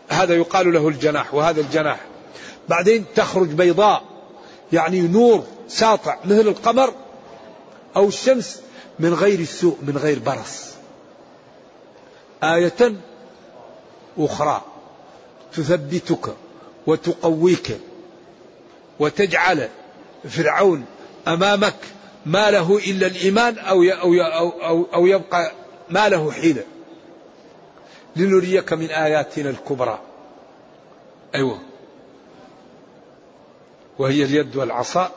[0.08, 2.00] هذا يقال له الجناح وهذا الجناح.
[2.68, 4.02] بعدين تخرج بيضاء
[4.72, 6.94] يعني نور ساطع مثل القمر.
[7.96, 8.60] أو الشمس
[8.98, 10.70] من غير سوء من غير برص.
[12.42, 12.94] آية
[14.18, 14.62] أخرى.
[15.52, 16.34] تثبتك
[16.86, 17.78] وتقويك
[18.98, 19.68] وتجعل
[20.28, 20.84] فرعون
[21.28, 21.76] أمامك
[22.26, 25.52] ما له إلا الإيمان أو أو أو, أو يبقى
[25.90, 26.64] ما له حيلة.
[28.16, 29.98] لنريك من آياتنا الكبرى.
[31.34, 31.58] أيوه.
[33.98, 35.10] وهي اليد والعصا.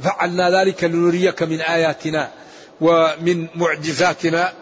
[0.00, 2.30] فعلنا ذلك لنريك من آياتنا
[2.80, 4.52] ومن معجزاتنا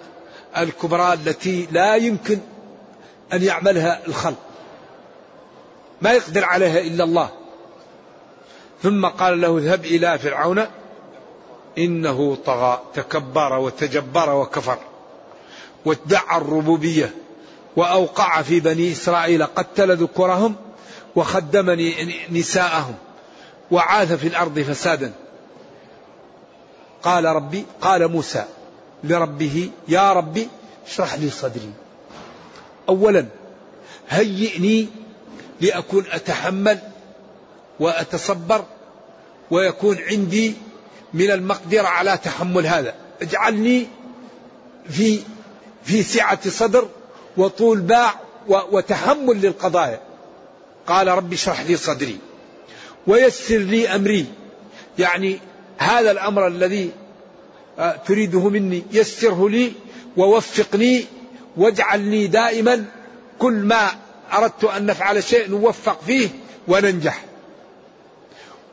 [0.58, 2.38] الكبرى التي لا يمكن
[3.32, 4.38] أن يعملها الخلق.
[6.02, 7.30] ما يقدر عليها إلا الله.
[8.82, 10.66] ثم قال له اذهب إلى فرعون
[11.78, 14.78] إنه طغى تكبر وتجبر وكفر
[15.84, 17.14] وادعى الربوبية
[17.76, 20.56] وأوقع في بني إسرائيل قتل ذكورهم
[21.16, 21.90] وخدم
[22.30, 22.94] نساءهم
[23.70, 25.12] وعاث في الأرض فسادا.
[27.02, 28.44] قال ربي قال موسى
[29.04, 30.48] لربه يا ربي
[30.86, 31.70] اشرح لي صدري.
[32.88, 33.26] أولا
[34.08, 34.88] هيئني
[35.60, 36.78] لأكون أتحمل
[37.80, 38.64] وأتصبر
[39.50, 40.54] ويكون عندي
[41.14, 42.94] من المقدرة على تحمل هذا.
[43.22, 43.86] اجعلني
[44.88, 45.20] في
[45.84, 46.88] في سعة صدر
[47.36, 48.14] وطول باع
[48.48, 50.00] وتحمل للقضايا.
[50.86, 52.18] قال رب اشرح لي صدري.
[53.06, 54.26] ويسر لي أمري.
[54.98, 55.38] يعني
[55.78, 56.90] هذا الأمر الذي
[57.78, 59.72] آه، تريده مني يسره لي
[60.16, 61.04] ووفقني
[61.56, 62.84] واجعلني دائما
[63.38, 63.90] كل ما
[64.32, 66.28] أردت أن نفعل شيء نوفق فيه
[66.68, 67.24] وننجح.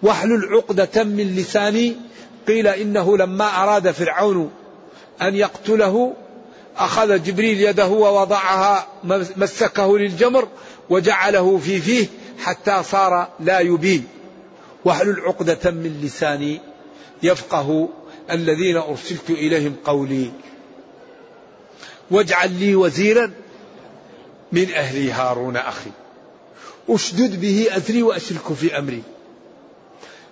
[0.01, 1.95] واحلل عقدة من لساني.
[2.47, 4.51] قيل إنه لما أراد فرعون
[5.21, 6.13] أن يقتله
[6.77, 8.87] أخذ جبريل يده ووضعها
[9.37, 10.47] مسكه للجمر
[10.89, 12.07] وجعله في فيه
[12.39, 14.07] حتى صار لا يبين.
[14.85, 16.72] واحلل عقدة من لساني.
[17.23, 17.89] يفقه
[18.31, 20.31] الذين أرسلت إليهم قولي.
[22.11, 23.31] واجعل لي وزيرا
[24.51, 25.91] من أهلي هارون أخي.
[26.89, 29.03] أشدد به أذري وأشرك في أمري.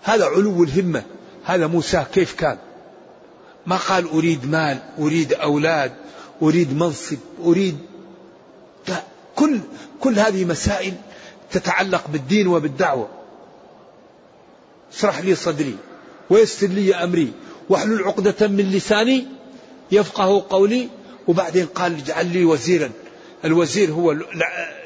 [0.04, 1.04] هذا علو الهمة.
[1.46, 2.58] هذا موسى كيف كان؟
[3.66, 5.94] ما قال أريد مال أريد أولاد
[6.42, 7.78] أريد منصب أريد.
[9.36, 9.60] كل
[10.00, 10.94] كل هذه مسائل
[11.52, 13.10] تتعلق بالدين وبالدعوة.
[14.94, 15.76] اشرح لي صدري.
[16.32, 17.32] ويسر لي أمري.
[17.70, 19.28] وأحلل عقدة من لساني
[19.92, 20.90] يفقه قولي.
[21.28, 22.90] وبعدين قال اجعل لي وزيرا.
[23.46, 24.16] الوزير هو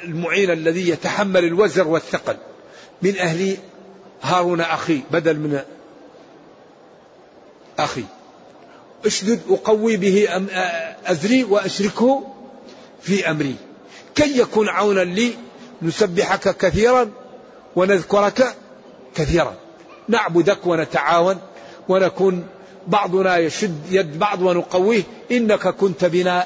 [0.04, 2.38] المعين الذي يتحمل الوزر والثقل.
[3.02, 3.58] من أهل
[4.22, 5.60] هارون أخي بدل من
[7.80, 8.04] أخي.
[9.06, 10.28] أشدد أقوي به
[11.06, 12.34] أزري وأشركه
[13.02, 13.56] في أمري.
[14.16, 15.34] كي يكون عونا لي
[15.82, 17.12] نسبحك كثيرا
[17.76, 18.56] ونذكرك
[19.16, 19.64] كثيرا.
[20.08, 21.41] نعبدك ونتعاون
[21.89, 22.48] ونكون
[22.88, 25.04] بعضنا يشد يد بعض ونقويه.
[25.32, 26.46] إنك كنت بنا.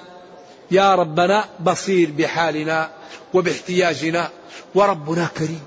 [0.72, 2.89] يا ربنا بصير بحالنا
[3.34, 4.30] وباحتياجنا.
[4.76, 5.63] وربنا كريم.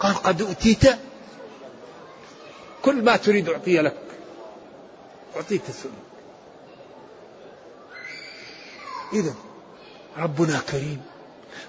[0.00, 0.84] قال قد أوتيت.
[2.82, 3.96] كل ما تريد أعطيه لك.
[5.36, 5.92] أعطيك السؤال
[9.12, 9.34] إذا
[10.18, 11.02] ربنا كريم.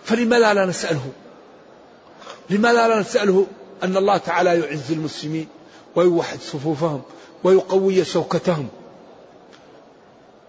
[0.04, 1.12] فلماذا لا نسأله؟
[2.50, 3.48] لماذا لا نسأله؟
[3.84, 5.48] أن الله تعالى يعز المسلمين
[5.96, 7.02] ويوحد صفوفهم
[7.44, 8.68] ويقوي شوكتهم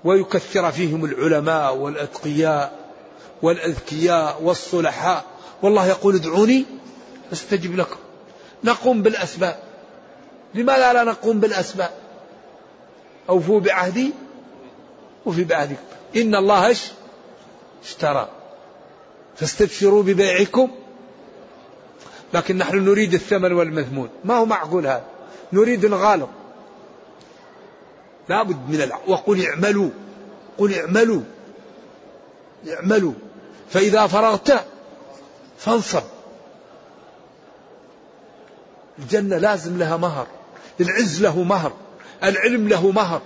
[0.05, 2.79] ويكثر فيهم العلماء والأتقياء
[3.43, 5.25] والأذكياء والصلحاء.
[5.63, 6.65] والله يقول ادعوني
[7.33, 7.97] أستجب لكم.
[8.65, 9.59] نقوم بالأسباب.
[10.55, 11.91] لماذا لا نقوم بالأسباب؟
[13.29, 14.11] أوفوا بعهدي
[15.27, 15.83] وفي بعهدكم.
[16.17, 16.77] إن الله
[17.85, 18.29] اشترى.
[19.37, 20.71] فاستبشروا ببيعكم
[22.37, 25.05] لكن نحن نريد الثمن والمذمون ما هو معقول هذا؟
[25.53, 26.29] نريد الغالب.
[28.29, 28.99] لابد من الع...
[29.07, 29.91] وقل اعملوا.
[30.59, 31.23] قل اعملوا.
[32.69, 33.13] اعملوا.
[33.71, 34.65] فإذا فرغت
[35.59, 36.03] فانصب.
[38.99, 40.27] الجنة لازم لها مهر.
[40.81, 41.73] العز له مهر.
[42.25, 43.23] العلم له مهر.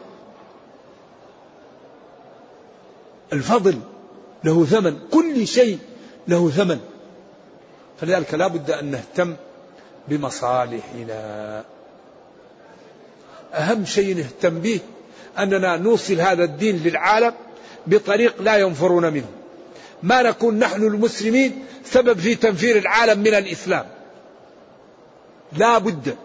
[3.32, 3.78] الفضل
[4.44, 4.98] له ثمن.
[5.10, 5.78] كل شيء
[6.28, 6.80] له ثمن.
[8.00, 9.36] فلذلك لا بد أن نهتم
[10.08, 11.64] بمصالحنا.
[13.54, 14.80] أهم شيء نهتم به
[15.38, 17.34] أننا نوصل هذا الدين للعالم
[17.86, 19.28] بطريق لا ينفرون منه.
[20.02, 23.86] ما نكون نحن المسلمين سبب في تنفير العالم من الإسلام.
[25.52, 26.16] لا بد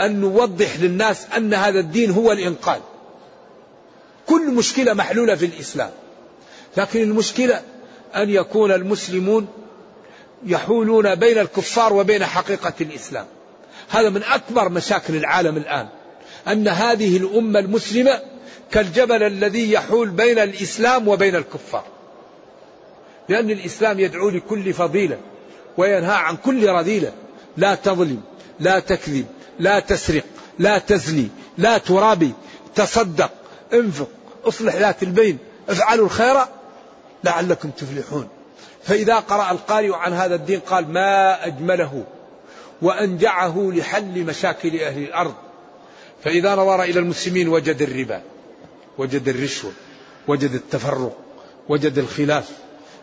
[0.00, 2.80] أن نوضح للناس أن هذا الدين هو الإنقاذ.
[4.26, 5.90] كل مشكلة محلولة في الإسلام.
[6.76, 7.62] لكن المشكلة
[8.16, 9.48] أن يكون المسلمون
[10.46, 13.26] يحولون بين الكفار وبين حقيقة الإسلام.
[13.88, 15.88] هذا من أكبر مشاكل العالم الآن
[16.48, 18.20] أن هذه الأمة المسلمة
[18.72, 21.84] كالجبل الذي يحول بين الإسلام وبين الكفار.
[23.28, 25.18] لأن الإسلام يدعو لكل فضيلة
[25.76, 27.12] وينهى عن كل رذيلة
[27.56, 28.20] لا تظلم
[28.60, 29.26] لا تكذب
[29.58, 30.24] لا تسرق
[30.58, 31.28] لا تزني
[31.58, 32.32] لا ترابي
[32.74, 33.30] تصدق
[33.72, 34.08] انفق
[34.44, 35.38] اصلح ذات البين
[35.68, 36.36] افعلوا الخير
[37.24, 38.28] لعلكم تفلحون.
[38.84, 42.04] فإذا قرأ القارئ عن هذا الدين قال ما أجمله
[42.82, 45.34] وأنجعه لحل مشاكل أهل الأرض.
[46.24, 48.22] فإذا نظر إلى المسلمين وجد الربا
[48.98, 49.72] وجد الرشوة
[50.28, 51.16] وجد التفرق
[51.68, 52.48] وجد الخلاف.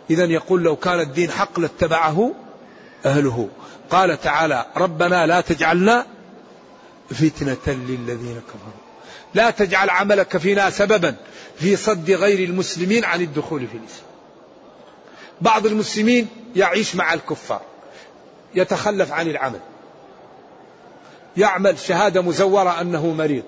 [0.09, 2.33] إذا يقول لو كان الدين حق لاتبعه
[3.05, 3.49] أهله.
[3.89, 6.05] قال تعالى ربنا لا تجعلنا
[7.09, 8.79] فتنة للذين كفروا.
[9.33, 11.15] لا تجعل عملك فينا سببا
[11.55, 14.08] في صد غير المسلمين عن الدخول في الإسلام.
[15.41, 17.61] بعض المسلمين يعيش مع الكفار
[18.55, 19.59] يتخلف عن العمل.
[21.37, 23.43] يعمل شهادة مزورة أنه مريض.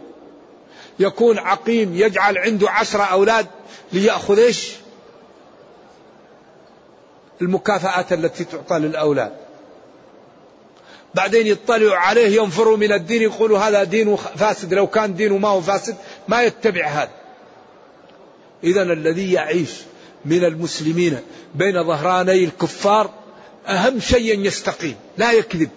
[0.99, 3.47] يكون عقيم يجعل عنده عشرة أولاد
[3.93, 4.71] ليأخذ إيش؟
[7.41, 9.33] المكافآت التي تعطى للأولاد.
[11.15, 15.61] بعدين يطلعوا عليه ينفروا من الدين يقولوا هذا دين فاسد لو كان دينه ما هو
[15.61, 15.95] فاسد
[16.27, 17.11] ما يتبع هذا.
[18.63, 19.71] إذا الذي يعيش
[20.25, 21.19] من المسلمين
[21.55, 23.09] بين ظهراني الكفار
[23.67, 25.69] أهم شيء يستقيم لا يكذب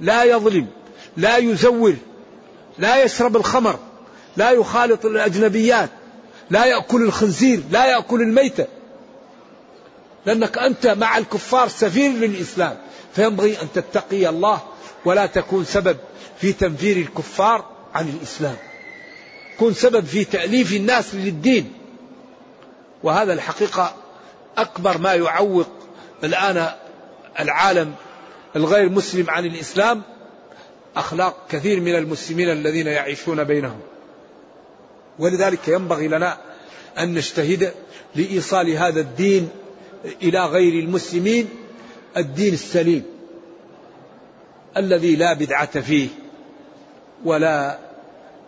[0.00, 0.66] لا يظلم
[1.16, 1.96] لا يزور
[2.78, 3.78] لا يشرب الخمر
[4.36, 5.90] لا يخالط الأجنبيات
[6.50, 8.66] لا يأكل الخنزير لا يأكل الميتة.
[10.26, 12.78] لأنك أنت مع الكفار سفير للإسلام
[13.14, 14.60] فينبغي أن تتقي الله
[15.04, 15.96] ولا تكون سبب
[16.40, 18.56] في تنفير الكفار عن الإسلام.
[19.58, 21.72] كن سبب في تأليف الناس للدين.
[23.02, 23.94] وهذا الحقيقة
[24.56, 25.68] أكبر ما يعوق
[26.24, 26.70] الآن
[27.40, 27.94] العالم
[28.56, 30.02] الغير مسلم عن الإسلام
[30.96, 33.80] أخلاق كثير من المسلمين الذين يعيشون بينهم.
[35.18, 36.38] ولذلك ينبغي لنا
[36.98, 37.74] أن نجتهد
[38.14, 39.48] لإيصال هذا الدين
[40.22, 41.48] إلى غير المسلمين
[42.16, 43.04] الدين السليم
[44.76, 46.08] الذي لا بدعة فيه
[47.24, 47.78] ولا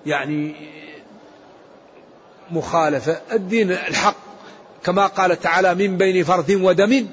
[0.06, 0.54] يعني
[2.50, 3.20] مخالفة.
[3.32, 4.31] الدين الحق
[4.84, 7.06] كما قال تعالى من بين فرث ودم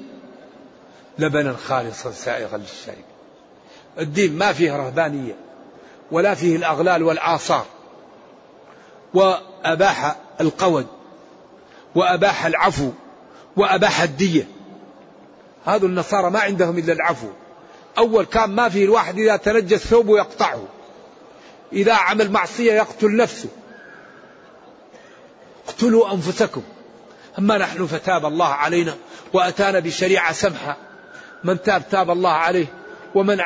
[1.18, 3.04] لبنا خالصا سائغا للشارب
[3.98, 5.34] الدين ما فيه رهبانية
[6.10, 7.66] ولا فيه الأغلال والآثار.
[9.14, 10.86] وأباح القود
[11.94, 12.90] وأباح العفو
[13.56, 14.48] وأباح الدية.
[15.66, 17.28] هذا النصارى ما عندهم إلا العفو.
[17.98, 20.64] أول كان ما فيه الواحد إذا تنجس ثوبه يقطعه.
[21.72, 23.48] إذا عمل معصية يقتل نفسه.
[25.68, 26.62] اقتلوا أنفسكم.
[27.38, 28.94] أما نحن فتاب الله علينا
[29.32, 30.76] وأتانا بشريعة سمحة
[31.44, 32.66] من تاب تاب الله عليه
[33.14, 33.40] ومن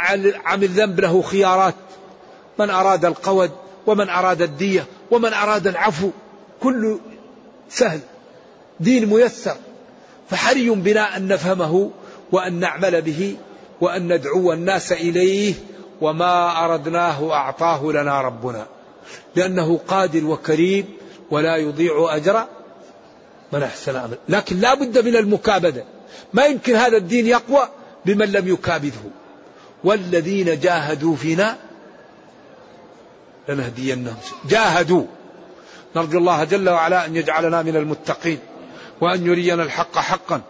[0.45, 1.75] عمل ذنب له خيارات.
[2.59, 3.51] من أراد القود
[3.87, 6.11] ومن أراد الدية ومن أراد العفو.
[6.61, 6.99] كل
[7.69, 8.01] سهل.
[8.81, 9.57] دين ميسر.
[10.31, 11.91] فحري بنا أن نفهمه
[12.33, 13.37] وأن نعمل به
[13.81, 15.55] وأن ندعو الناس إليه
[16.01, 18.67] وما أردناه أعطاه لنا ربنا.
[19.37, 20.87] لأنه قادر وكريم
[21.31, 22.47] ولا يضيع أجر
[23.53, 25.85] من أحسن عمل لكن لا بد من المكابدة.
[26.33, 27.69] ما يمكن هذا الدين يقوى
[28.07, 29.01] بمن لم يكابده.
[29.85, 31.57] والذين جاهدوا فينا
[33.49, 34.17] لنهدينهم.
[34.49, 35.05] جاهدوا.
[35.97, 38.39] نرجو الله جل وعلا أن يجعلنا من المتقين
[39.01, 40.41] وأن يرينا الحق حقا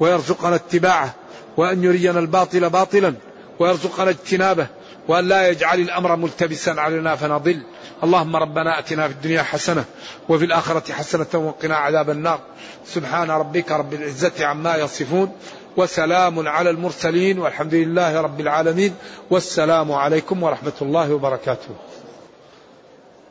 [0.00, 1.14] ويرزقنا اتباعه
[1.56, 3.14] وأن يرينا الباطل باطلا
[3.58, 4.66] ويرزقنا اجتنابه.
[5.08, 7.62] وأن لا يجعل الأمر ملتبسا علينا فنضل.
[8.04, 9.84] اللهم ربنا أتنا في الدنيا حسنة
[10.28, 12.40] وفي الآخرة حسنة وقنا عذاب النار.
[12.86, 15.32] سبحان ربك رب العزة عما يصفون
[15.76, 18.94] وسلام على المرسلين والحمد لله رب العالمين.
[19.30, 21.68] والسلام عليكم ورحمة الله وبركاته.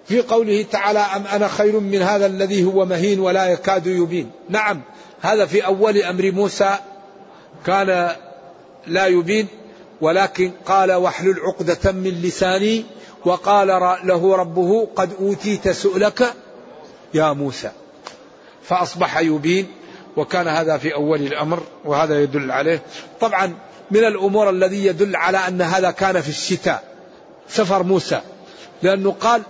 [0.07, 4.31] في قوله تعالى أم أنا خير من هذا الذي هو مهين ولا يكاد يبين.
[4.49, 4.81] نعم
[5.21, 6.75] هذا في أول أمر موسى
[7.65, 8.15] كان
[8.87, 9.47] لا يبين.
[10.01, 12.85] ولكن قال واحلل عقدة من لساني
[13.25, 13.67] وقال
[14.03, 16.33] له ربه قد أوتيت سؤلك
[17.13, 17.71] يا موسى.
[18.63, 19.67] فأصبح يبين
[20.17, 22.81] وكان هذا في أول الأمر وهذا يدل عليه.
[23.21, 23.55] طبعا
[23.91, 26.83] من الأمور الذي يدل على أن هذا كان في الشتاء.
[27.49, 28.21] سفر موسى.
[28.81, 29.41] لأنه قال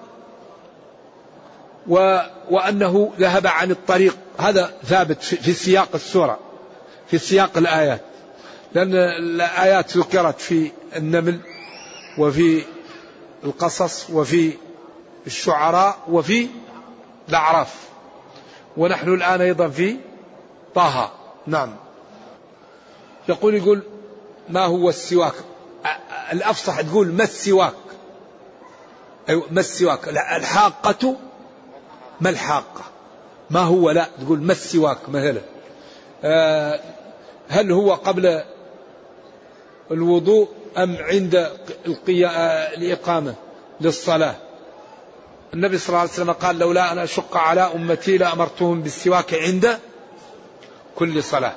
[1.87, 2.19] و
[2.49, 4.17] وأنه ذهب عن الطريق.
[4.37, 6.39] هذا ثابت في سياق السورة
[7.07, 8.01] في سياق الآيات.
[8.73, 11.39] لأن الآيات ذكرت في النمل
[12.17, 12.63] وفي
[13.43, 14.53] القصص وفي
[15.27, 16.47] الشعراء وفي
[17.29, 17.89] الأعراف.
[18.77, 19.97] ونحن الآن أيضا في
[20.75, 21.11] طه.
[21.47, 21.75] نعم.
[23.29, 23.83] يقول يقول
[24.49, 25.33] ما هو السواك؟
[26.33, 27.73] الأفصح تقول ما السواك؟
[29.29, 31.15] أيوة ما السواك؟ الحاقة
[32.21, 32.81] ما الحاقة؟
[33.49, 35.41] ما هو؟ لا تقول ما السواك؟ مثلا
[36.23, 36.79] آه
[37.49, 38.43] هل هو قبل
[39.91, 41.51] الوضوء أم عند
[42.77, 43.35] الإقامة
[43.81, 44.35] للصلاة؟
[45.53, 49.79] النبي صلى الله عليه وسلم قال لولا أن أشق على أمتي لأمرتهم بالسواك عند
[50.95, 51.55] كل صلاة.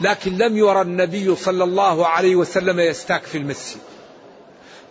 [0.00, 3.80] لكن لم يرى النبي صلى الله عليه وسلم يستاك في المسجد.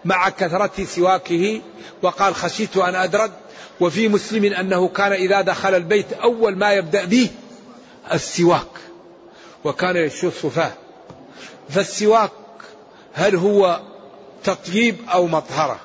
[0.05, 1.61] مع كثرة سواكه
[2.01, 3.31] وقال خشيت أن أدرد
[3.79, 7.29] وفي مسلم أنه كان إذا دخل البيت أول ما يبدأ به
[8.13, 8.67] السواك
[9.63, 10.71] وكان يشوف فاه
[11.69, 12.31] فالسواك
[13.15, 13.81] هل هو
[14.43, 15.79] تطييب أو مطهرة؟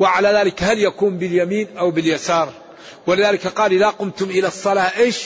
[0.00, 2.52] وعلى ذلك هل يكون باليمين أو باليسار؟
[3.06, 5.24] ولذلك قال إذا قمتم إلى الصلاة إيش؟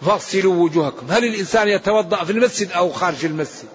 [0.00, 1.06] فاغسلوا وجوهكم.
[1.10, 3.68] هل الإنسان يتوضأ في المسجد أو خارج المسجد؟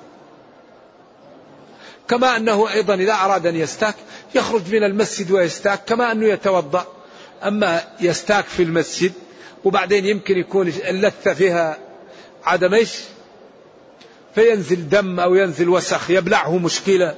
[2.07, 3.95] كما أنه أيضا إذا أراد أن يستاك
[4.36, 6.86] يخرج من المسجد ويستاك كما أنه يتوضأ.
[7.43, 9.13] أما يستاك في المسجد
[9.63, 11.77] وبعدين يمكن يكون اللثة فيها
[12.43, 12.91] عدم إيش؟
[14.39, 17.15] فينزل دم أو ينزل وسخ يبلعه مشكلة.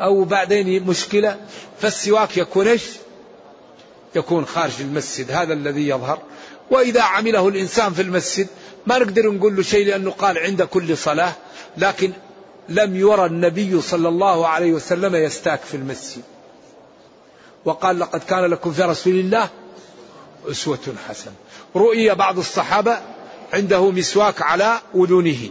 [0.00, 1.36] أو بعدين مشكلة.
[1.80, 2.82] فالسواك يكون إيش
[4.14, 6.18] يكون خارج المسجد هذا الذي يظهر.
[6.70, 8.46] وإذا عمله الإنسان في المسجد
[8.86, 11.32] ما نقدر نقول له شيء لأنه قال عند كل صلاة
[11.76, 12.12] لكن
[12.68, 16.22] لم يرى النبي صلى الله عليه وسلم يستاك في المسجد.
[17.64, 19.48] وقال لقد كان لكم في رسول الله
[20.50, 21.34] أسوة حسنة.
[21.76, 22.98] رؤي بعض الصحابة
[23.52, 25.50] عنده مسواك على أذنه.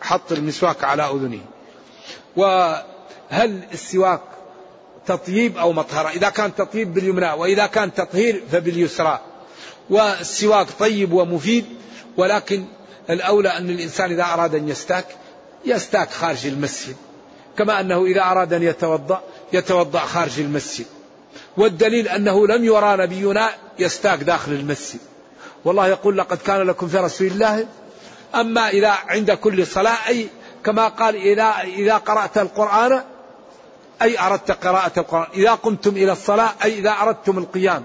[0.00, 1.40] حط المسواك على أذنه.
[2.36, 4.20] وهل السواك
[5.06, 9.20] تطييب أو مطهرة؟ إذا كان تطييب باليمنى وإذا كان تطهير فباليسرى.
[9.90, 11.64] والسواك طيب ومفيد
[12.16, 12.64] ولكن
[13.10, 15.06] الأولى أن الإنسان إذا أراد أن يستاك
[15.64, 16.96] يستاك خارج المسجد.
[17.58, 19.22] كما أنه إذا أراد أن يتوضأ
[19.52, 20.86] يتوضأ خارج المسجد.
[21.56, 25.00] والدليل أنه لم يرى نبينا يستاك داخل المسجد.
[25.64, 27.66] والله يقول لقد كان لكم في رسول الله
[28.34, 30.28] أما إذا عند كل صلاة أي
[30.64, 33.02] كما قال إذا إذا قرأت القرآن
[34.02, 35.26] أي أردت قراءة القرآن.
[35.34, 37.84] إذا قمتم إلى الصلاة أي إذا أردتم القيام.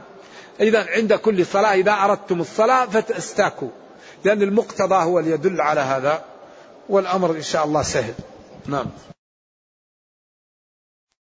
[0.59, 3.69] إذا عند كل صلاة إذا أردتم الصلاة فتستاكوا
[4.23, 6.21] لأن المقتضى هو اللي يدل على هذا
[6.89, 8.13] والأمر إن شاء الله سهل.
[8.65, 8.85] نعم.